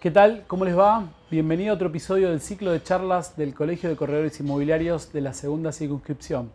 [0.00, 0.44] ¿Qué tal?
[0.46, 1.08] ¿Cómo les va?
[1.30, 5.32] Bienvenido a otro episodio del ciclo de charlas del Colegio de Corredores Inmobiliarios de la
[5.32, 6.50] segunda circunscripción.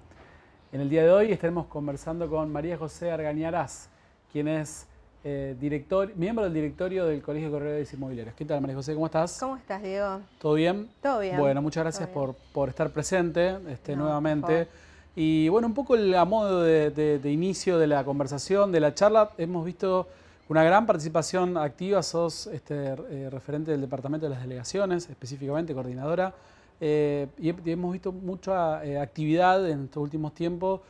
[0.72, 3.90] En el día de hoy estaremos conversando con María José Argañarás,
[4.32, 4.88] quien es
[5.26, 8.36] eh, director, miembro del directorio del Colegio de Corredores Inmobiliarios.
[8.36, 8.94] ¿Qué tal, María José?
[8.94, 9.38] ¿Cómo estás?
[9.40, 10.22] ¿Cómo estás, Diego?
[10.40, 10.90] ¿Todo bien?
[11.02, 11.38] Todo bien.
[11.38, 14.68] Bueno, muchas gracias por, por estar presente este, No, nuevamente.
[15.16, 18.80] Y bueno, un poco el- a modo de, de- de inicio de la conversación, de
[18.80, 20.08] la charla, hemos visto
[20.50, 22.04] una gran participación activa.
[22.04, 26.34] Sos este, eh, referente del Departamento de las Delegaciones, específicamente coordinadora.
[26.82, 30.82] Eh, y, he- y hemos visto mucha eh, actividad en estos últimos tiempos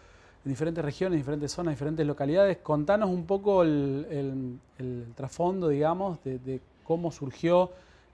[0.45, 2.57] en diferentes regiones, diferentes zonas, diferentes localidades.
[2.57, 7.71] Contanos un poco el, el- el trasfondo, digamos, de, de cómo surgió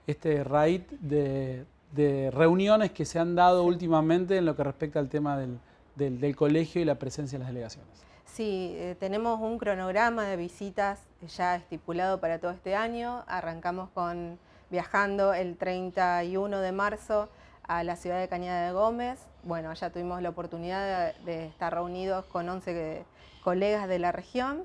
[0.07, 1.63] este raíz de,
[1.95, 5.57] de reuniones que se han dado últimamente en lo que respecta al tema del,
[5.95, 7.89] del- del colegio y la presencia en las delegaciones.
[8.33, 10.99] Sí, eh, tenemos un cronograma de visitas
[11.35, 13.23] ya estipulado para todo este año.
[13.27, 14.39] Arrancamos con
[14.69, 17.29] viajando el 31 de marzo
[17.67, 19.19] a la ciudad de Cañada de Gómez.
[19.43, 23.05] Bueno, allá tuvimos la oportunidad de, estar reunidos con 11 que-
[23.43, 24.63] colegas de la región.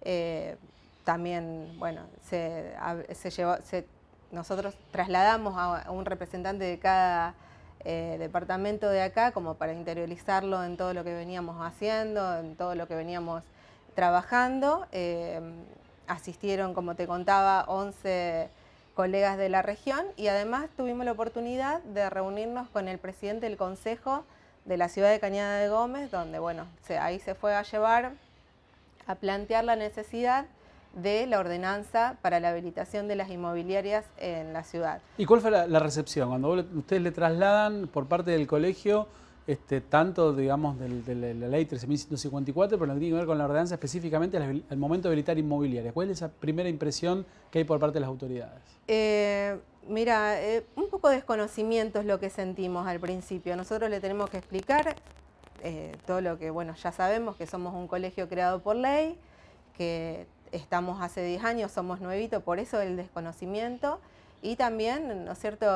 [0.00, 0.56] Eh,
[1.04, 2.74] también, bueno, se,
[3.12, 3.86] se llevó, se-
[4.30, 7.34] nosotros trasladamos a un representante de cada
[7.84, 12.74] eh, departamento de acá como para interiorizarlo en todo lo que veníamos haciendo, en todo
[12.74, 13.42] lo que veníamos
[13.94, 14.86] trabajando.
[14.92, 15.40] Eh,
[16.06, 18.48] asistieron, como te contaba, 11
[18.94, 23.56] colegas de la región y además tuvimos la oportunidad de reunirnos con el presidente del
[23.56, 24.24] consejo
[24.66, 28.12] de la ciudad de Cañada de Gómez, donde bueno, se- ahí se fue a llevar
[29.06, 30.44] a plantear la necesidad
[30.94, 35.00] de la ordenanza para la habilitación de las inmobiliarias en la ciudad.
[35.18, 36.28] ¿Y cuál fue la, la recepción?
[36.28, 39.08] Cuando ustedes le trasladan por parte del colegio
[39.46, 43.38] este, tanto, digamos, del- de la, ley 13.154, pero lo que tiene que ver con
[43.38, 45.92] la ordenanza específicamente al, al momento de habilitar inmobiliaria.
[45.92, 48.60] ¿Cuál es esa primera impresión que hay por parte de las autoridades?
[48.86, 53.56] Eh, mira, eh, un poco de desconocimiento es lo que sentimos al principio.
[53.56, 54.94] Nosotros le tenemos que explicar
[55.64, 59.18] eh, todo lo que, bueno, ya sabemos que somos un colegio creado por ley,
[59.76, 64.00] que estamos hace 10 años, somos nuevitos, por eso el desconocimiento
[64.42, 65.66] y también, ¿no es cierto?,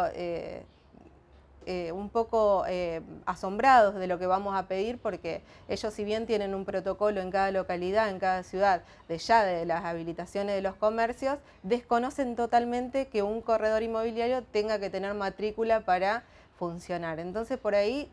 [1.68, 6.04] Eh, eh, un poco eh, asombrados de lo que vamos a pedir porque ellos si
[6.04, 10.54] bien tienen un protocolo en cada localidad, en cada ciudad, de ya de las habilitaciones
[10.54, 16.22] de los comercios, desconocen totalmente que un corredor inmobiliario tenga que tener matrícula para
[16.56, 17.18] funcionar.
[17.18, 18.08] Entonces por ahí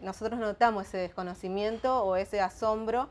[0.00, 3.10] nosotros notamos ese desconocimiento o ese asombro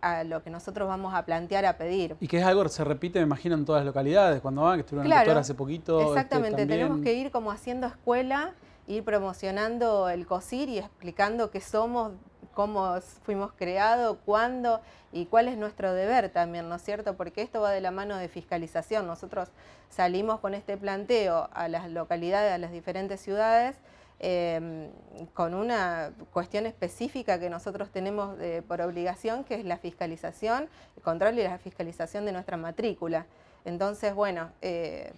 [0.00, 2.16] a lo que nosotros vamos a plantear a pedir.
[2.20, 4.76] Y que es algo que se repite, me imagino, en todas las localidades, cuando van,
[4.76, 5.98] que estuvieron en Claro, doctor hace poquito.
[6.00, 7.04] este, Exactamente, tenemos también.
[7.16, 8.52] que ir como haciendo escuela,
[8.86, 12.12] ir promocionando el COSIR y explicando qué somos,
[12.54, 14.80] cómo fuimos creados, cuándo
[15.12, 17.14] y cuál es nuestro deber también, ¿no es cierto?
[17.16, 19.06] Porque esto va de la mano de fiscalización.
[19.06, 19.48] Nosotros
[19.90, 23.76] salimos con este planteo a las localidades, a las diferentes ciudades,
[24.20, 24.90] eh,
[25.34, 31.02] con una cuestión específica que nosotros tenemos eh, por obligación, que es la fiscalización, el
[31.02, 33.26] control y la fiscalización de nuestra matrícula.
[33.64, 35.12] Entonces, bueno, eh,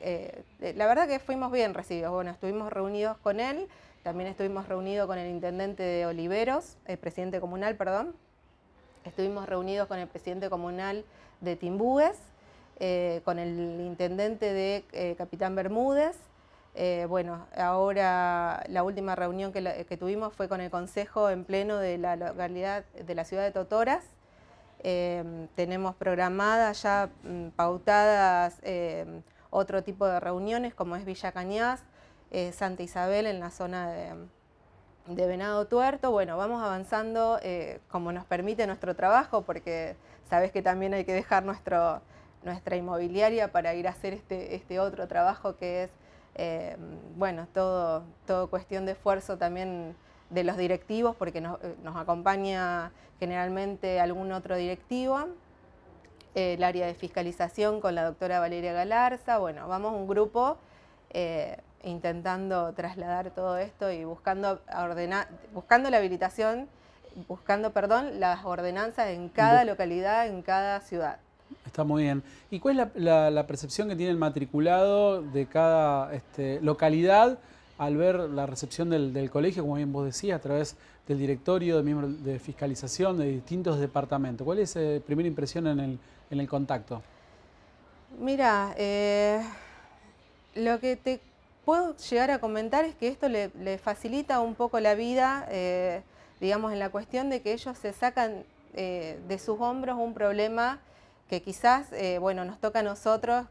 [0.00, 0.44] eh,
[0.76, 2.12] la verdad que fuimos bien recibidos.
[2.12, 3.68] Bueno, estuvimos reunidos con él,
[4.02, 8.14] también estuvimos reunidos con el intendente de Oliveros, el presidente comunal, perdón.
[9.04, 11.04] Estuvimos reunidos con el presidente comunal
[11.40, 12.16] de Timbúes,
[13.24, 16.16] con el intendente de Capitán Bermúdez.
[16.74, 21.98] Eh, bueno, ahora la última reunión que, tuvimos fue con el consejo en pleno de
[21.98, 24.04] la localidad de la ciudad de Totoras.
[24.80, 29.22] Eh, tenemos programadas ya mm, pautadas eh,
[29.54, 31.84] otro tipo de reuniones como es Villa Cañas,
[32.30, 34.12] eh, Santa Isabel en la zona de,
[35.06, 36.10] de Venado Tuerto.
[36.10, 39.96] Bueno, vamos avanzando eh, como nos permite nuestro trabajo porque
[40.28, 42.02] sabes que también hay que dejar nuestro,
[42.42, 45.90] nuestra inmobiliaria para ir a hacer este, este otro trabajo que es,
[46.34, 46.76] eh,
[47.16, 49.94] bueno, todo, todo cuestión de esfuerzo también
[50.30, 55.28] de los directivos porque nos, eh, nos acompaña generalmente algún otro directivo
[56.34, 59.38] el área de fiscalización con la doctora Valeria Galarza.
[59.38, 60.58] Bueno, vamos un grupo
[61.10, 64.60] eh, intentando trasladar todo esto y buscando,
[65.52, 66.68] buscando la habilitación,
[67.28, 71.18] buscando, perdón, las ordenanzas en cada localidad, en cada ciudad.
[71.66, 72.22] Está muy bien.
[72.50, 77.38] ¿Y cuál es la, la- la percepción que tiene el matriculado de cada este, localidad
[77.78, 80.76] al ver la recepción del, colegio, como bien vos decías, a través
[81.08, 84.44] del directorio, de miembros de fiscalización, de distintos departamentos?
[84.44, 85.98] ¿Cuál es la primera impresión en
[86.30, 87.02] el, contacto?
[88.20, 89.42] Mira, eh,
[90.54, 91.20] lo que te
[91.64, 96.02] puedo llegar a comentar es que esto le, le facilita un poco la vida, eh,
[96.40, 100.78] digamos, en la cuestión de que ellos se sacan eh, de sus hombros un problema
[101.34, 103.46] que quizás, eh, bueno, nos toca a nosotros,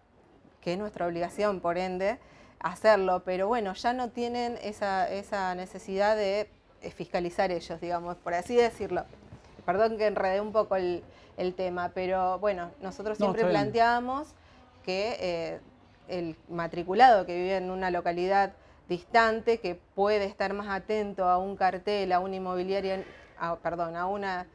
[0.62, 2.18] que es nuestra obligación, por ende,
[2.60, 6.50] hacerlo, pero bueno, ya no tienen esa, esa necesidad de
[6.96, 9.04] fiscalizar ellos, digamos, por así decirlo.
[9.66, 11.04] Perdón que enredé un poco el,
[11.58, 14.30] tema, pero bueno, nosotros siempre planteamos
[14.86, 15.60] que eh,
[16.08, 18.54] el matriculado que vive en una localidad
[18.88, 23.04] distante, que puede estar más atento a un cartel, a una inmobiliaria,
[23.62, 24.48] perdón, a una,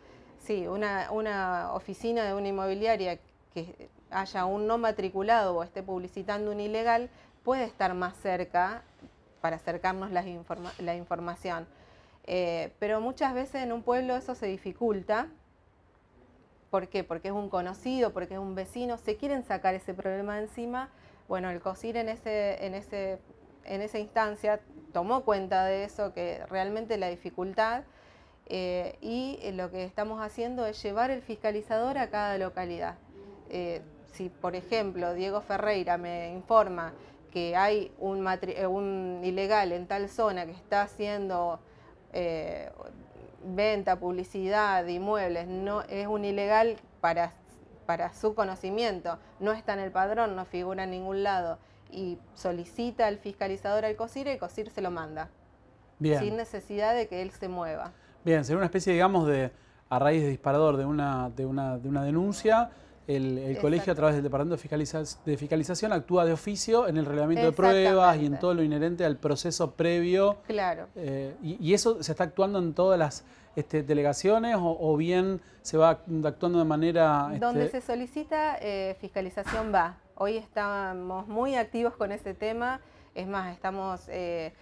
[0.49, 3.19] sí, una, una oficina de una inmobiliaria
[3.53, 7.11] que haya un no matriculado o esté publicitando un ilegal,
[7.45, 8.83] puede estar más cerca
[9.43, 11.69] para acercarnos la, información.
[12.25, 15.29] Eh, pero muchas veces en un pueblo eso se dificulta.
[16.71, 17.05] ¿Por qué?
[17.05, 20.89] Porque es un conocido, porque es un vecino, se quieren sacar ese problema encima.
[21.29, 23.19] Bueno, el COSIR en, ese, en, ese,
[23.65, 24.61] en esa instancia
[24.95, 27.85] tomó cuenta de eso, que realmente la dificultad,
[28.49, 32.97] eh, y lo que estamos haciendo es llevar el fiscalizador a cada localidad.
[33.50, 36.93] Eh, si, por ejemplo, Diego Ferreira me informa
[37.33, 41.61] que hay un, un ilegal en tal zona que está haciendo
[42.12, 42.71] eh,
[43.45, 47.33] venta, publicidad de inmuebles, no, es un ilegal para,
[47.87, 51.59] para su conocimiento, no está en el padrón, no figura en ningún lado
[51.91, 55.29] y solicita al fiscalizador al COSIR y el COSIR se lo manda.
[56.00, 57.93] Sin necesidad de que él se mueva.
[58.25, 59.50] Bien, sería una especie, digamos, de
[59.91, 62.70] a raíz de disparador de una, de una, de una denuncia,
[63.09, 64.62] el, colegio a través del Departamento
[65.25, 69.03] de, Fiscalización actúa de oficio en el reglamento de pruebas y en todo lo inherente
[69.05, 70.37] al proceso previo.
[70.47, 70.88] Claro.
[70.94, 73.25] Eh, y, eso se está actuando en todas las
[73.56, 77.31] este, delegaciones o, bien se va actuando de manera...
[77.32, 79.97] Este Donde se solicita eh, fiscalización va.
[80.14, 82.81] Hoy estamos muy activos con ese tema.
[83.14, 84.03] Es más, estamos...
[84.09, 84.53] Eh,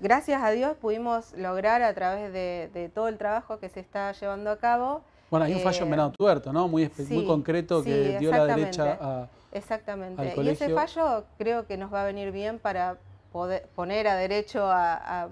[0.00, 4.50] gracias a Dios pudimos lograr a través de todo el trabajo que se está llevando
[4.50, 6.68] a cabo bueno, hay un fallo en Venado Tuerto, ¿no?
[6.68, 10.34] Muy, muy concreto que dio la derecha a, Exactamente.
[10.40, 12.98] y ese fallo creo que nos va a venir bien para
[13.32, 15.28] poder poner a derecho a,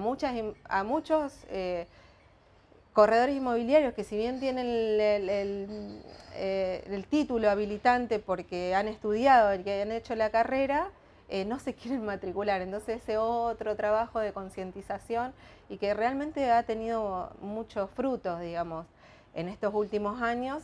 [0.00, 0.34] muchas,
[0.68, 1.86] a muchos eh,
[2.92, 6.02] corredores inmobiliarios que si bien tienen el,
[6.34, 10.90] eh, título habilitante porque han estudiado y que han hecho la carrera,
[11.28, 12.62] eh, no se quieren matricular.
[12.62, 15.32] Entonces ese otro trabajo de concientización
[15.68, 18.86] y que realmente ha tenido muchos frutos, digamos
[19.38, 20.62] en estos últimos años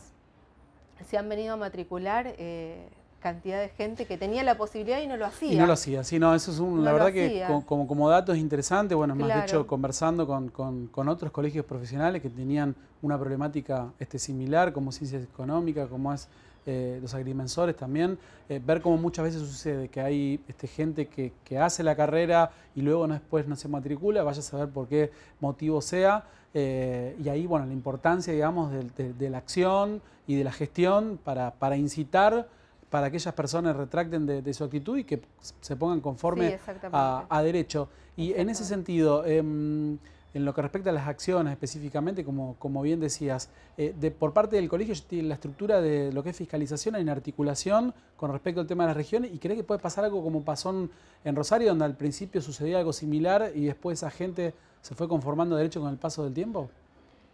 [1.09, 2.89] se han venido a matricular eh,
[3.21, 5.53] cantidad de gente que tenía la posibilidad y no lo hacía.
[5.53, 8.33] Y no lo hacía, sí, no, eso es un, la verdad que como, como dato
[8.33, 13.93] es interesante, bueno, más de hecho conversando con, otros colegios profesionales que tenían una problemática
[13.97, 16.27] este, similar, como ciencias económicas, como es
[16.65, 18.17] eh, los agrimensores también,
[18.49, 22.81] eh, ver cómo muchas veces sucede que hay este, gente que, hace la carrera y
[22.81, 27.45] luego después no se matricula, vaya a saber por qué motivo sea, eh, y ahí,
[27.45, 32.47] bueno, la importancia, digamos, de, la acción y de la gestión para, para incitar
[32.89, 35.21] para que aquellas personas retracten de, su actitud y que
[35.59, 36.59] se pongan conforme
[36.93, 37.89] a, derecho.
[38.15, 39.97] Y en ese sentido, em,
[40.35, 44.57] en lo que respecta a las acciones específicamente, como, como bien decías, eh, por parte
[44.57, 44.93] del colegio
[45.23, 48.97] la estructura de lo que es fiscalización en articulación con respecto al tema de las
[48.97, 50.89] regiones y cree que puede pasar algo como pasó
[51.23, 55.55] en, Rosario, donde al principio sucedía algo similar y después esa gente se fue conformando
[55.55, 56.69] derecho con el paso del tiempo.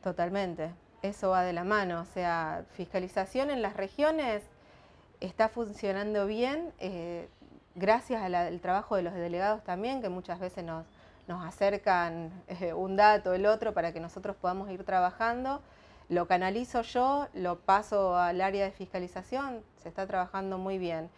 [0.04, 0.70] Totalmente,
[1.02, 4.44] eso va de la mano, o sea, fiscalización en las regiones
[5.22, 7.28] está funcionando bien, eh,
[7.74, 10.86] gracias al trabajo de los delegados también, que muchas veces nos,
[11.28, 15.62] nos acercan eh, un dato, el otro, para que nosotros podamos ir trabajando.
[16.10, 21.10] Lo canalizo yo, lo paso al área de fiscalización, se está trabajando muy bien.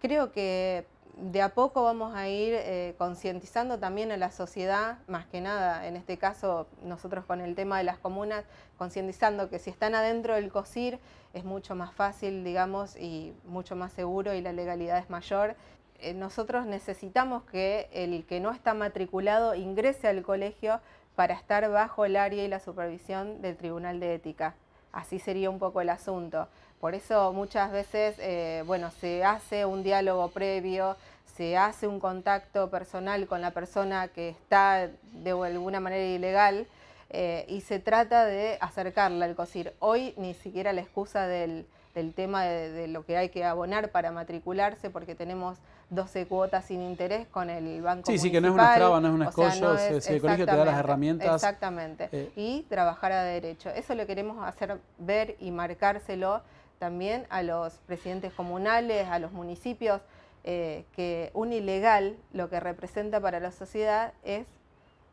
[0.00, 5.26] Creo que de a poco vamos a ir eh, concientizando también a la sociedad, más
[5.26, 8.44] que nada, en este caso nosotros con el tema de las comunas,
[8.78, 10.98] concientizando que si están adentro del COSIR
[11.32, 15.56] es mucho más fácil, digamos, y mucho más seguro y la legalidad es mayor.
[16.02, 20.80] Eh, nosotros necesitamos que el que no está matriculado ingrese al colegio
[21.14, 24.54] para estar bajo el área y la supervisión del Tribunal de Ética.
[24.92, 26.48] Así sería un poco el asunto.
[26.80, 30.96] Por eso muchas veces, eh, bueno, se hace un diálogo previo,
[31.36, 36.66] se hace un contacto personal con la persona que está de alguna manera ilegal
[37.10, 39.74] eh, y se trata de acercarla al COSIR.
[39.78, 41.66] Hoy ni siquiera la excusa del,
[42.14, 45.58] tema de, lo que hay que abonar para matricularse porque tenemos
[45.90, 49.08] 12 cuotas sin interés con el Banco Sí, sí, que no es una traba, no
[49.08, 51.34] es un escollo, si el colegio te da las herramientas.
[51.34, 53.70] Exactamente, eh, y trabajar a derecho.
[53.70, 56.42] Eso lo queremos hacer ver y marcárselo
[56.78, 60.00] también a los presidentes comunales, a los municipios,
[60.44, 64.46] eh, que un ilegal lo que representa para la sociedad es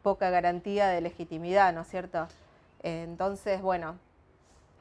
[0.04, 2.28] poca garantía de legitimidad, ¿no es cierto?
[2.84, 3.98] entonces, bueno,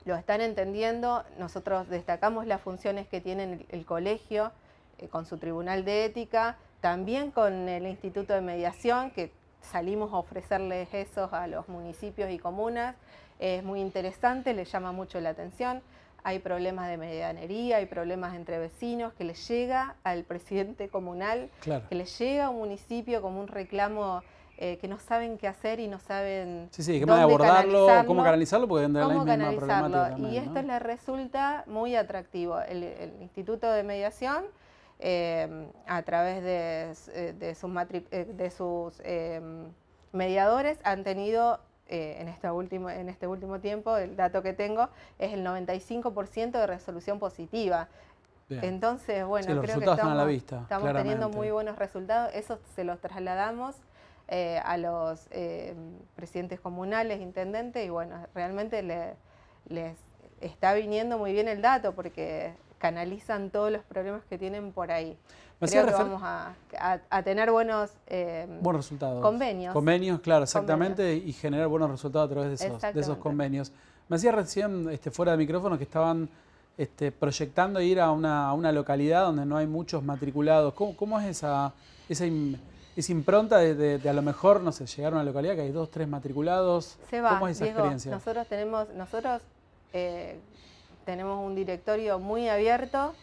[0.06, 1.24] lo están entendiendo.
[1.38, 4.52] Nosotros destacamos las funciones que tiene el, colegio
[4.98, 10.16] eh, con su tribunal de ética, también con el Instituto de Mediación, que salimos a
[10.16, 12.94] ofrecerles eso a los municipios y comunas.
[13.40, 15.82] Es muy interesante, les llama mucho la atención.
[16.22, 21.50] Hay problemas de medianería, hay problemas entre vecinos, que les llega al presidente comunal,
[21.88, 24.22] que les llega a un municipio como un reclamo
[24.58, 28.66] eh, que no saben qué hacer y no saben sí, sí, cómo abordarlo, cómo canalizarlo,
[28.66, 32.58] porque la misma problemática Y esto les resulta muy atractivo.
[32.60, 34.44] El, Instituto de Mediación,
[34.98, 37.70] eh, a través de, eh, sus,
[38.10, 39.02] de sus
[40.12, 45.34] mediadores, han tenido en, este último, en este último tiempo, el dato que tengo, es
[45.34, 47.88] el 95% de resolución positiva.
[48.48, 52.34] Entonces, bueno, creo que estamos, estamos teniendo muy buenos resultados.
[52.34, 53.76] Eso se los trasladamos
[54.28, 55.74] eh, a los eh,
[56.14, 58.82] presidentes comunales, intendentes, y bueno, realmente
[59.68, 59.96] les
[60.40, 65.16] está viniendo muy bien el dato porque canalizan todos los problemas que tienen por ahí.
[65.58, 66.54] Creo que vamos a,
[67.24, 69.22] tener buenos, eh, buenos resultados.
[69.22, 69.72] convenios.
[69.72, 73.72] Convenios, claro, exactamente, y generar buenos resultados a través de esos, de esos convenios.
[74.08, 76.28] Me decía recién, este, fuera de micrófono, que estaban
[76.76, 80.74] este, proyectando ir a una, a una, localidad donde no hay muchos matriculados.
[80.74, 81.72] ¿Cómo, cómo es esa,
[82.08, 82.26] esa
[82.96, 85.90] es impronta de, a lo mejor, no sé, llegar a una localidad que hay dos,
[85.90, 86.96] tres matriculados.
[87.10, 88.10] Se va, ¿Cómo es esa experiencia?
[88.10, 89.42] Nosotros tenemos, nosotros
[89.92, 90.38] eh,
[91.04, 93.14] tenemos un directorio muy abierto.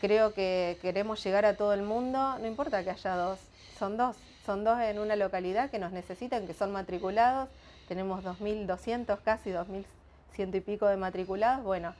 [0.00, 2.38] Creo que queremos llegar a todo el mundo.
[2.38, 3.40] No importa que haya dos,
[3.76, 4.14] son dos.
[4.46, 7.48] Son dos en una localidad que nos necesitan, que son matriculados.
[7.88, 11.64] Tenemos 2.200, casi 2.100 y pico de matriculados.
[11.64, 11.92] Bueno,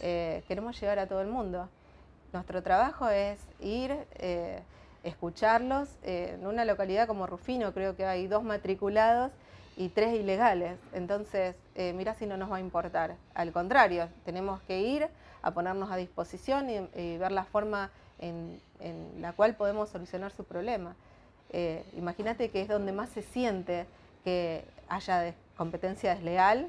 [0.00, 1.70] eh, queremos llegar a todo el mundo.
[2.34, 3.96] Nuestro trabajo es ir...
[4.16, 4.60] Eh,
[5.06, 5.88] escucharlos.
[6.02, 9.32] Eh, en una localidad como Rufino creo que hay dos matriculados
[9.76, 10.78] y tres ilegales.
[10.92, 13.16] Entonces, eh, mira si no nos va a importar.
[13.34, 15.08] Al contrario, tenemos que ir
[15.42, 18.60] a ponernos a disposición y, ver la forma en,
[19.20, 20.96] la cual podemos solucionar su problema.
[21.50, 23.86] Eh, imagínate que es donde más se siente
[24.24, 26.68] que haya competencia desleal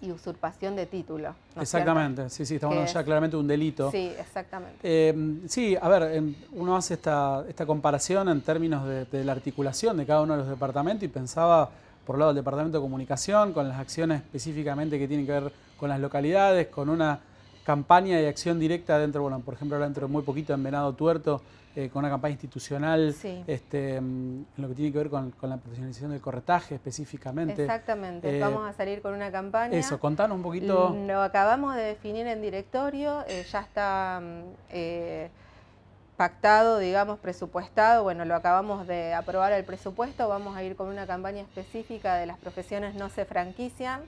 [0.00, 1.34] y usurpación de título.
[1.60, 3.90] exactamente, sí, sí, estamos hablando ya claramente de un delito.
[3.90, 4.78] Sí, exactamente.
[4.82, 10.06] Eh, sí, a ver, uno hace esta, esta comparación en términos de, la articulación de
[10.06, 11.70] cada uno de los departamentos y pensaba,
[12.06, 15.52] por un lado, el Departamento de Comunicación, con las acciones específicamente que tienen que ver
[15.76, 17.20] con las localidades, con una
[17.64, 20.92] campaña de acción directa dentro, bueno, por ejemplo, ahora dentro de muy poquito en Venado
[20.94, 21.42] Tuerto,
[21.78, 23.14] eh, con una campaña institucional
[23.46, 27.62] este, mm, en lo que tiene que ver con, la profesionalización del corretaje específicamente.
[27.62, 29.78] Exactamente, eh, vamos a salir con una campaña.
[29.78, 30.92] Eso, contanos un poquito.
[31.06, 38.34] Lo acabamos de definir en directorio, eh, ya está mm, pactado, digamos, presupuestado, bueno, lo
[38.34, 42.96] acabamos de aprobar el presupuesto, vamos a ir con una campaña específica de las profesiones
[42.96, 44.00] no se franquician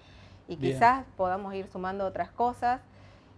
[0.48, 2.80] y quizás podamos ir sumando otras cosas.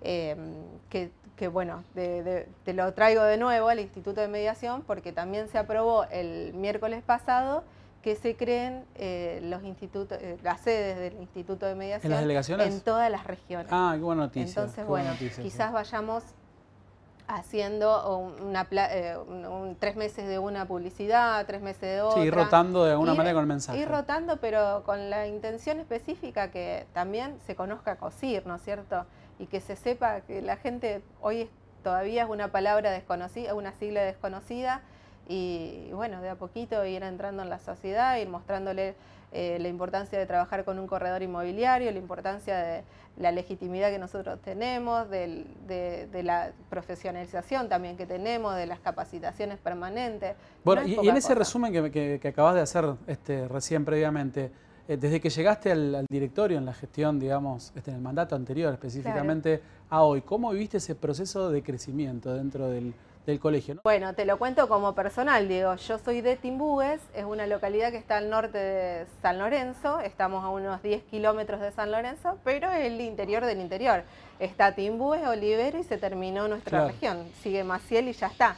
[0.00, 1.10] que
[1.42, 6.04] que bueno, te lo traigo de nuevo al Instituto de Mediación porque también se aprobó
[6.04, 7.64] el miércoles pasado
[8.00, 13.11] que se creen eh, los institutos, eh, las sedes del Instituto de Mediación ¿En, todas
[13.11, 13.72] las regiones.
[13.72, 14.62] Ah, qué buena noticia.
[14.62, 16.22] Entonces, bueno, quizás vayamos
[17.26, 22.22] haciendo una, eh, un, tres meses de una publicidad, tres meses de otra.
[22.22, 23.80] Sí, ir rotando de alguna manera con el mensaje.
[23.80, 29.06] Ir rotando, pero con la intención específica que también se conozca COSIR, ¿no es cierto?
[29.42, 31.50] Y que se sepa que la gente hoy
[31.82, 34.82] todavía es una palabra desconocida, una sigla desconocida
[35.28, 38.94] y bueno, de a poquito ir entrando en la sociedad, ir mostrándole
[39.32, 42.84] eh, la importancia de trabajar con un corredor inmobiliario, la importancia de
[43.16, 45.44] la legitimidad que nosotros tenemos, de,
[46.22, 50.37] la profesionalización también que tenemos, de las capacitaciones permanentes.
[50.62, 54.52] Bueno, y, en ese resumen que, que, acabas de hacer este, recién previamente,
[54.88, 58.72] eh, desde que llegaste al, directorio en la gestión, digamos, este, en el mandato anterior
[58.72, 62.94] específicamente a hoy, ¿cómo viviste ese proceso de crecimiento dentro del,
[63.40, 63.80] colegio?
[63.84, 65.76] Bueno, te lo cuento como personal, Diego.
[65.76, 70.42] Yo soy de Timbúes, es una localidad que está al norte de San Lorenzo, estamos
[70.44, 74.02] a unos 10 kilómetros de San Lorenzo, pero es el interior del interior.
[74.40, 77.24] Está Timbúes, Olivero y se terminó nuestra región.
[77.42, 78.56] Sigue Maciel y ya está.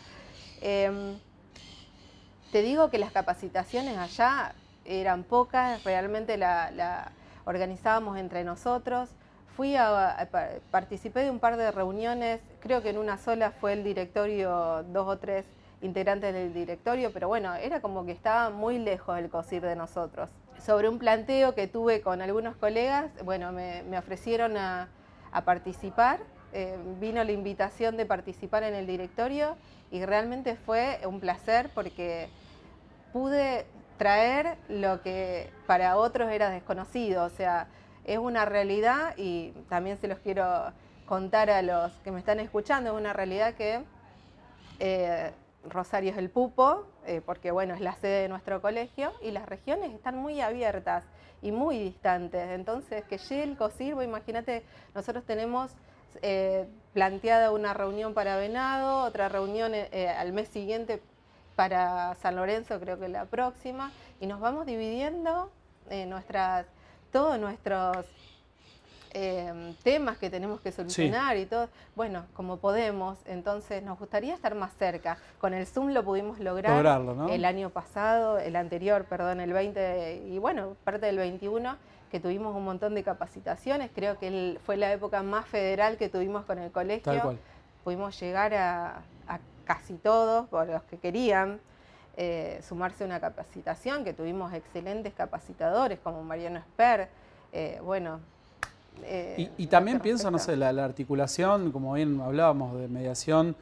[0.62, 1.18] Em,
[2.50, 4.54] te digo que las capacitaciones allá
[4.84, 7.12] eran pocas, realmente la,
[7.44, 9.10] organizábamos entre nosotros.
[9.56, 10.28] Fui a,
[10.70, 15.06] participé de un par de reuniones, creo que en una sola fue el directorio, dos
[15.06, 15.44] o tres
[15.80, 20.30] integrantes del directorio, pero bueno, era como que estaba muy lejos el COSIR de nosotros.
[20.58, 24.88] Sobre un planteo que tuve con algunos colegas, bueno, me, ofrecieron a,
[25.44, 26.20] participar,
[26.52, 29.56] eh, vino la invitación de participar en el directorio
[29.90, 32.28] y realmente fue un placer porque
[33.12, 37.68] pude traer lo que para otros era desconocido, o sea,
[38.04, 40.72] es una realidad y también se los quiero
[41.06, 43.82] contar a los que me están escuchando, es una realidad que
[44.80, 45.32] eh,
[45.68, 49.46] Rosario es el pupo, eh, porque bueno, es la sede de nuestro colegio, y las
[49.46, 51.04] regiones están muy abiertas
[51.40, 52.50] y muy distantes.
[52.50, 54.62] Entonces, que llegue el COSIR, imagínate,
[54.94, 55.72] nosotros tenemos
[56.22, 61.00] eh, planteada una reunión para Venado, otra reunión al mes siguiente
[61.56, 65.50] para San Lorenzo, creo que la próxima, y nos vamos dividiendo
[66.06, 66.66] nuestras,
[67.12, 68.06] todos nuestros
[69.16, 74.56] Em, temas que tenemos que solucionar y todo, bueno, como podemos, entonces nos gustaría estar
[74.56, 75.18] más cerca.
[75.40, 76.84] Con el Zoom lo pudimos lograr
[77.30, 81.76] el año pasado, el anterior, perdón, el 20 y bueno, parte del 21
[82.10, 86.44] que tuvimos un montón de capacitaciones, creo que fue la época más federal que tuvimos
[86.44, 87.38] con el colegio.
[87.84, 89.02] Pudimos llegar a,
[89.64, 91.60] casi todos, por los que querían.
[92.16, 97.08] Eh, sumarse a una capacitación, que tuvimos excelentes capacitadores como Mariano Esper,
[97.52, 98.20] eh, bueno,
[99.02, 103.56] eh, y, también pienso, no sé, la, articulación, como bien hablábamos, de mediación,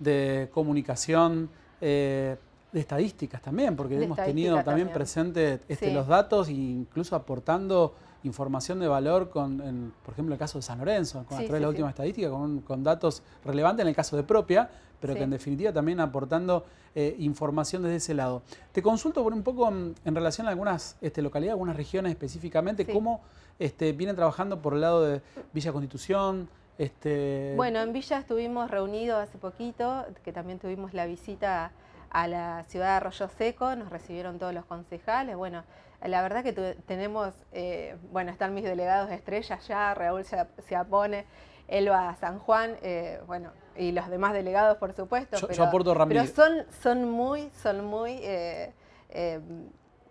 [0.00, 1.48] de comunicación,
[1.80, 2.36] de
[2.72, 8.88] estadísticas también, porque hemos tenido también, presentes este, los datos e incluso aportando información de
[8.88, 11.90] valor con, por ejemplo, el caso de San Lorenzo, con a través de la última
[11.90, 14.68] estadística, con, datos relevantes en el caso de propia,
[15.00, 16.64] pero que en definitiva también aportando
[16.94, 18.42] eh, información desde ese lado.
[18.72, 23.20] Te consulto por un poco en, relación a algunas este, localidades, algunas regiones específicamente, cómo
[23.58, 25.20] este, vienen trabajando por el lado de
[25.52, 26.48] Villa Constitución.
[26.78, 27.52] Este...
[27.56, 31.72] Bueno, en Villa estuvimos reunidos hace poquito, que también tuvimos la visita
[32.14, 35.36] a la ciudad de Arroyo Seco, nos recibieron todos los concejales.
[35.36, 35.64] Bueno,
[36.00, 36.52] la verdad que
[36.86, 41.26] tenemos, eh, bueno, están mis delegados de estrellas ya, Raúl se, apone,
[41.66, 45.36] Elba San Juan, eh, bueno, y los demás delegados, por supuesto.
[45.38, 46.32] Yo, pero, aporto Ramírez.
[46.32, 48.72] Pero son, son muy, son muy, eh,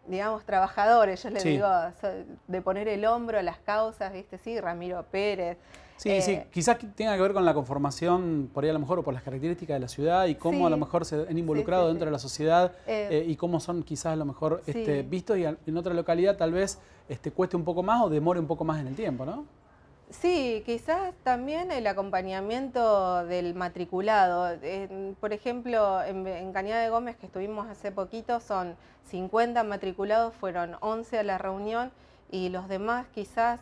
[0.08, 1.68] digamos, trabajadores, yo les digo,
[2.48, 4.38] de poner el hombro a las causas, ¿viste?
[4.38, 5.58] Sí, Ramiro Pérez.
[5.98, 9.00] Sí, sí, eh, quizás tenga que ver con la conformación, por ahí a lo mejor,
[9.00, 11.88] o por las características de la ciudad y cómo a lo mejor se han involucrado
[11.88, 15.38] dentro de la sociedad eh, eh, y cómo son quizás a lo mejor este, vistos
[15.38, 18.64] y en otra localidad tal vez este, cueste un poco más o demore un poco
[18.64, 19.46] más en el tiempo, ¿no?
[20.22, 24.58] Sí, quizás también el acompañamiento del matriculado.
[25.20, 28.78] por ejemplo, en, Cañada de Gómez, que estuvimos hace poquito, son
[29.10, 31.92] 50 matriculados, fueron 11 a la reunión
[32.32, 33.60] y los demás quizás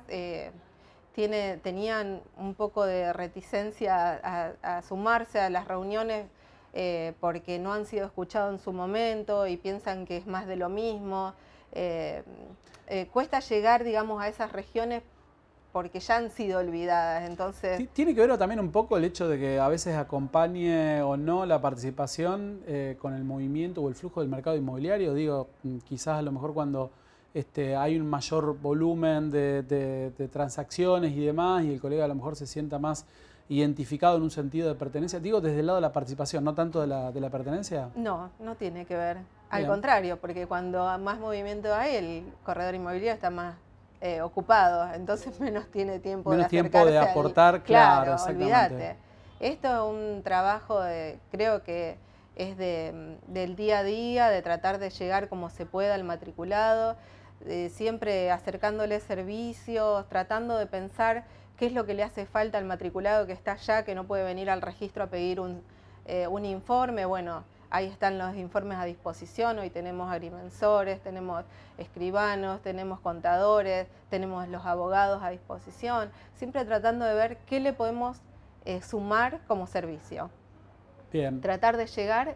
[1.14, 6.28] tiene, tenían un poco de reticencia a, sumarse a las reuniones
[6.74, 10.58] eh, porque no han sido escuchados en su momento y piensan que es más de
[10.58, 11.34] lo mismo.
[11.72, 12.24] Eh,
[12.88, 15.02] eh, cuesta llegar, digamos, a esas regiones
[15.72, 17.30] porque ya han sido olvidadas.
[17.30, 17.88] Entonces...
[17.94, 21.46] Tiene que ver también un poco el hecho de que a veces acompañe o no
[21.46, 22.62] la participación
[23.00, 25.14] con el movimiento o el flujo del mercado inmobiliario.
[25.14, 25.50] Digo,
[25.86, 26.92] quizás a lo mejor cuando
[27.34, 32.36] este, hay un mayor volumen de, transacciones y demás, y el colega a lo mejor
[32.36, 33.06] se sienta más
[33.48, 35.20] identificado en un sentido de pertenencia.
[35.20, 37.90] Digo, desde el lado de la participación, no tanto de la, pertenencia.
[37.96, 39.18] No, no tiene que ver.
[39.50, 43.56] Al contrario, porque cuando más movimiento hay, el corredor inmobiliario está más
[44.02, 48.98] eh, ocupado, entonces menos tiene tiempo menos tiempo de aportar, claro, olvídate.
[49.40, 51.98] Esto es un trabajo de, creo que
[52.36, 56.96] es de, del día a día, de tratar de llegar como se pueda al matriculado.
[57.48, 61.24] Eh, siempre acercándole servicios, tratando de pensar
[61.58, 64.24] qué es lo que le hace falta al matriculado que está allá, que no puede
[64.24, 65.64] venir al registro a pedir un,
[66.06, 67.06] eh, un informe.
[67.06, 71.44] Bueno, ahí están los informes a disposición, hoy tenemos agrimensores, tenemos
[71.78, 78.22] escribanos, tenemos contadores, tenemos los abogados a disposición, siempre tratando de ver qué le podemos
[78.66, 80.30] eh, sumar como servicio.
[81.12, 81.42] Bien.
[81.42, 82.36] Tratar de llegar,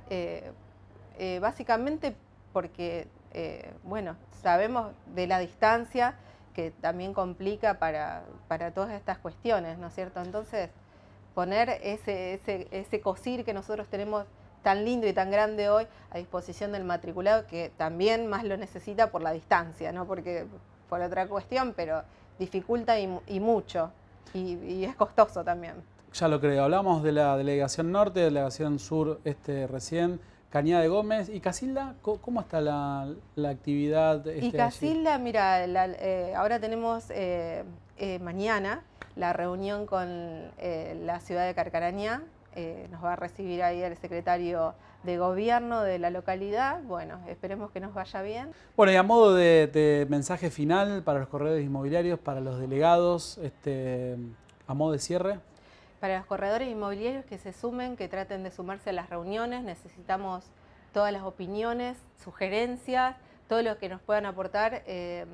[1.40, 2.16] básicamente
[2.52, 6.16] porque eh, bueno, sabemos de la distancia
[6.54, 8.24] que también complica para,
[8.74, 10.22] todas estas cuestiones, ¿no es cierto?
[10.22, 10.70] Entonces,
[11.34, 14.26] poner ese, ese, ese COSIR que nosotros tenemos
[14.66, 19.12] tan lindo y tan grande hoy a disposición del matriculado, que también más lo necesita
[19.12, 20.48] por la distancia, no porque
[20.90, 22.02] por otra cuestión, pero
[22.40, 23.92] dificulta y, mucho,
[24.34, 25.76] y, y, es costoso también.
[26.14, 31.30] Ya lo creo, hablamos de la delegación norte, delegación sur este, recién, Cañada de Gómez.
[31.30, 31.94] ¿Y Casilda?
[32.02, 33.14] ¿Cómo está la,
[33.48, 34.26] actividad?
[34.26, 37.64] Este, y Casilda, mira, eh, ahora tenemos eh,
[37.98, 38.82] eh, mañana
[39.16, 42.24] la reunión con la ciudad de Carcarañá.
[42.90, 46.82] Nos va a recibir ahí el secretario de gobierno de la localidad.
[46.84, 48.52] Bueno, esperemos que nos vaya bien.
[48.76, 54.16] Bueno, y a modo de, mensaje final para los corredores inmobiliarios, para los delegados, este,
[54.68, 55.40] a modo de cierre
[56.00, 59.64] para los corredores inmobiliarios que se sumen, que traten de sumarse a las reuniones.
[59.64, 60.44] Necesitamos
[60.94, 63.16] todas las opiniones, sugerencias,
[63.48, 65.26] todo lo que nos puedan aportar eh,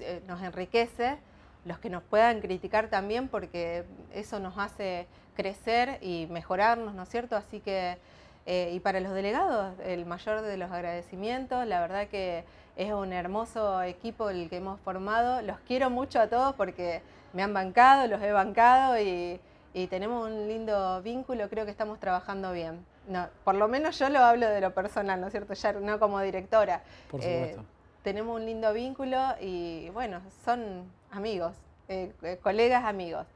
[0.00, 1.16] eh, nos enriquece
[1.64, 7.08] los que nos puedan criticar también, porque eso nos hace crecer y mejorarnos, ¿no es
[7.08, 7.36] cierto?
[7.36, 7.98] Así que,
[8.46, 12.44] eh, y para los delegados, el mayor de los agradecimientos, la verdad que
[12.76, 17.42] es un hermoso equipo el que hemos formado, los quiero mucho a todos porque me
[17.42, 19.40] han bancado, los he bancado y,
[19.88, 22.84] tenemos un lindo vínculo, creo que estamos trabajando bien.
[23.08, 25.54] No, por lo menos yo lo hablo de lo personal, ¿no es cierto?
[25.54, 26.82] Ya no como directora.
[27.10, 27.60] Por supuesto.
[27.62, 27.64] Eh,
[28.02, 31.54] tenemos un lindo vínculo y bueno, son amigos,
[31.88, 33.26] eh, colegas amigos,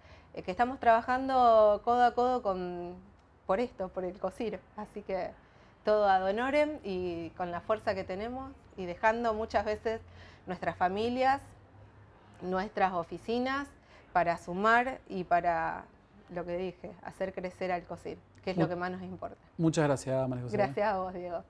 [0.43, 2.95] que estamos trabajando codo a codo con,
[3.47, 4.61] por esto, por el COSIR.
[4.77, 5.31] Así que
[5.85, 10.01] todo ad honorem y con la fuerza que tenemos y dejando muchas veces
[10.47, 11.41] nuestras familias,
[12.43, 13.69] nuestras oficinas
[14.13, 15.85] para sumar y para
[16.31, 19.37] lo que dije, hacer crecer al COSIR, que es lo que más nos importa.
[19.57, 20.57] Muchas gracias, María José.
[20.57, 21.45] Gracias a vos, Diego.